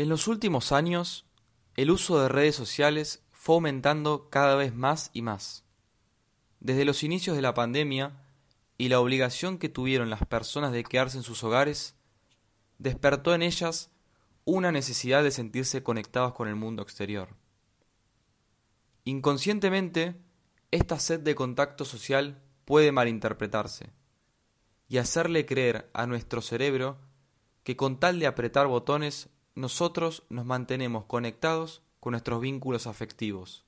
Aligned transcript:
En 0.00 0.08
los 0.08 0.28
últimos 0.28 0.72
años, 0.72 1.26
el 1.76 1.90
uso 1.90 2.22
de 2.22 2.30
redes 2.30 2.56
sociales 2.56 3.22
fue 3.32 3.56
aumentando 3.56 4.30
cada 4.30 4.54
vez 4.54 4.74
más 4.74 5.10
y 5.12 5.20
más. 5.20 5.66
Desde 6.58 6.86
los 6.86 7.02
inicios 7.02 7.36
de 7.36 7.42
la 7.42 7.52
pandemia 7.52 8.24
y 8.78 8.88
la 8.88 8.98
obligación 8.98 9.58
que 9.58 9.68
tuvieron 9.68 10.08
las 10.08 10.24
personas 10.24 10.72
de 10.72 10.84
quedarse 10.84 11.18
en 11.18 11.22
sus 11.22 11.44
hogares, 11.44 11.96
despertó 12.78 13.34
en 13.34 13.42
ellas 13.42 13.90
una 14.46 14.72
necesidad 14.72 15.22
de 15.22 15.32
sentirse 15.32 15.82
conectados 15.82 16.32
con 16.32 16.48
el 16.48 16.56
mundo 16.56 16.82
exterior. 16.82 17.36
Inconscientemente, 19.04 20.16
esta 20.70 20.98
sed 20.98 21.20
de 21.20 21.34
contacto 21.34 21.84
social 21.84 22.42
puede 22.64 22.90
malinterpretarse 22.90 23.90
y 24.88 24.96
hacerle 24.96 25.44
creer 25.44 25.90
a 25.92 26.06
nuestro 26.06 26.40
cerebro 26.40 26.96
que 27.64 27.76
con 27.76 28.00
tal 28.00 28.18
de 28.18 28.28
apretar 28.28 28.66
botones 28.66 29.28
nosotros 29.54 30.24
nos 30.28 30.44
mantenemos 30.44 31.04
conectados 31.04 31.82
con 32.00 32.12
nuestros 32.12 32.40
vínculos 32.40 32.86
afectivos. 32.86 33.64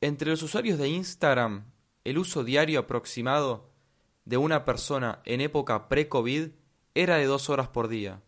Entre 0.00 0.30
los 0.30 0.42
usuarios 0.42 0.78
de 0.78 0.88
Instagram, 0.88 1.64
el 2.04 2.18
uso 2.18 2.44
diario 2.44 2.80
aproximado 2.80 3.70
de 4.24 4.36
una 4.36 4.64
persona 4.64 5.20
en 5.24 5.40
época 5.40 5.88
pre-COVID 5.88 6.50
era 6.94 7.16
de 7.16 7.24
dos 7.24 7.48
horas 7.48 7.68
por 7.68 7.88
día. 7.88 8.22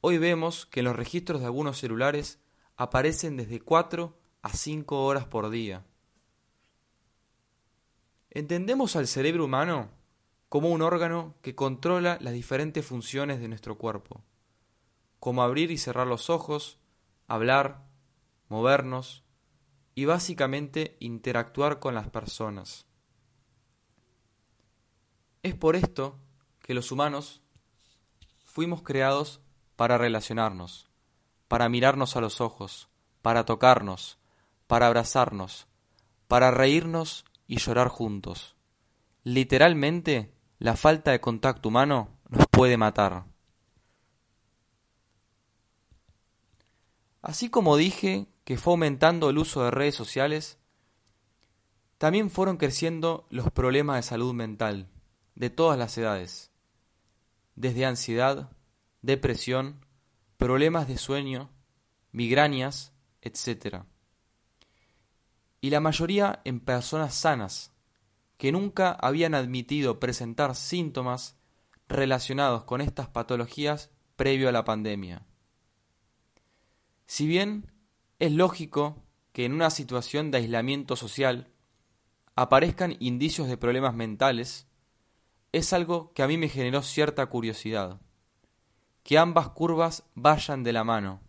Hoy 0.00 0.18
vemos 0.18 0.66
que 0.66 0.80
en 0.80 0.86
los 0.86 0.96
registros 0.96 1.40
de 1.40 1.46
algunos 1.46 1.78
celulares 1.78 2.40
aparecen 2.76 3.36
desde 3.36 3.60
cuatro 3.60 4.18
a 4.42 4.50
cinco 4.50 5.04
horas 5.04 5.26
por 5.26 5.50
día. 5.50 5.84
Entendemos 8.30 8.94
al 8.96 9.08
cerebro 9.08 9.44
humano 9.44 9.90
como 10.48 10.70
un 10.70 10.82
órgano 10.82 11.34
que 11.42 11.54
controla 11.54 12.18
las 12.20 12.32
diferentes 12.32 12.84
funciones 12.84 13.40
de 13.40 13.48
nuestro 13.48 13.76
cuerpo, 13.76 14.22
como 15.20 15.42
abrir 15.42 15.70
y 15.70 15.78
cerrar 15.78 16.06
los 16.06 16.30
ojos, 16.30 16.78
hablar, 17.26 17.84
movernos 18.48 19.24
y 19.94 20.06
básicamente 20.06 20.96
interactuar 21.00 21.80
con 21.80 21.94
las 21.94 22.08
personas. 22.08 22.86
Es 25.42 25.54
por 25.54 25.76
esto 25.76 26.18
que 26.60 26.74
los 26.74 26.92
humanos 26.92 27.42
fuimos 28.44 28.82
creados 28.82 29.40
para 29.76 29.98
relacionarnos, 29.98 30.88
para 31.46 31.68
mirarnos 31.68 32.16
a 32.16 32.20
los 32.20 32.40
ojos, 32.40 32.88
para 33.22 33.44
tocarnos, 33.44 34.18
para 34.66 34.86
abrazarnos, 34.86 35.66
para 36.26 36.50
reírnos 36.50 37.24
y 37.46 37.58
llorar 37.58 37.88
juntos. 37.88 38.56
Literalmente, 39.24 40.32
la 40.58 40.76
falta 40.76 41.12
de 41.12 41.20
contacto 41.20 41.68
humano 41.68 42.08
nos 42.28 42.46
puede 42.48 42.76
matar. 42.76 43.24
Así 47.22 47.50
como 47.50 47.76
dije 47.76 48.26
que 48.44 48.56
fue 48.56 48.72
aumentando 48.72 49.30
el 49.30 49.38
uso 49.38 49.62
de 49.64 49.70
redes 49.70 49.94
sociales, 49.94 50.58
también 51.98 52.30
fueron 52.30 52.56
creciendo 52.56 53.26
los 53.30 53.50
problemas 53.50 53.96
de 53.96 54.02
salud 54.02 54.32
mental 54.32 54.88
de 55.34 55.50
todas 55.50 55.78
las 55.78 55.96
edades, 55.98 56.50
desde 57.54 57.86
ansiedad, 57.86 58.50
depresión, 59.02 59.84
problemas 60.36 60.88
de 60.88 60.96
sueño, 60.96 61.50
migrañas, 62.12 62.92
etc. 63.20 63.82
Y 65.60 65.70
la 65.70 65.80
mayoría 65.80 66.40
en 66.44 66.60
personas 66.60 67.14
sanas, 67.14 67.72
que 68.38 68.52
nunca 68.52 68.92
habían 68.92 69.34
admitido 69.34 70.00
presentar 70.00 70.54
síntomas 70.54 71.36
relacionados 71.88 72.64
con 72.64 72.80
estas 72.80 73.08
patologías 73.08 73.90
previo 74.16 74.48
a 74.48 74.52
la 74.52 74.64
pandemia. 74.64 75.26
Si 77.06 77.26
bien 77.26 77.72
es 78.18 78.32
lógico 78.32 79.02
que 79.32 79.44
en 79.44 79.52
una 79.52 79.70
situación 79.70 80.30
de 80.30 80.38
aislamiento 80.38 80.96
social 80.96 81.48
aparezcan 82.36 82.96
indicios 83.00 83.48
de 83.48 83.56
problemas 83.56 83.94
mentales, 83.94 84.68
es 85.52 85.72
algo 85.72 86.12
que 86.12 86.22
a 86.22 86.28
mí 86.28 86.36
me 86.36 86.48
generó 86.48 86.82
cierta 86.82 87.26
curiosidad. 87.26 88.00
Que 89.02 89.18
ambas 89.18 89.48
curvas 89.48 90.04
vayan 90.14 90.62
de 90.62 90.72
la 90.72 90.84
mano, 90.84 91.22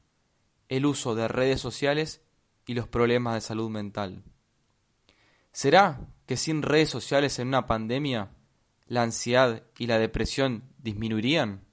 el 0.68 0.86
uso 0.86 1.16
de 1.16 1.28
redes 1.28 1.60
sociales 1.62 2.22
y 2.68 2.74
los 2.76 2.88
problemas 2.88 3.34
de 3.36 3.42
salud 3.42 3.70
mental. 3.70 4.24
¿Será 5.52 6.08
que 6.30 6.38
sin 6.38 6.62
redes 6.62 6.92
sociales 6.92 7.40
en 7.40 7.48
una 7.48 7.66
pandemia 7.66 8.30
la 8.86 9.02
ansiedad 9.02 9.64
y 9.80 9.88
la 9.88 9.98
depresión 9.98 10.62
disminuirían? 10.78 11.66